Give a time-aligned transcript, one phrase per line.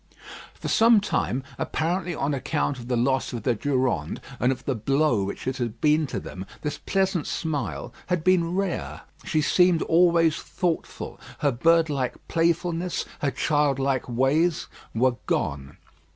[0.55, 4.73] For some time, apparently on account of the loss of the Durande, and of the
[4.73, 9.01] blow which it had been to them, this pleasant smile had been rare.
[9.25, 11.19] She seemed always thoughtful.
[11.37, 15.77] Her birdlike playfulness, her childlike ways, were gone.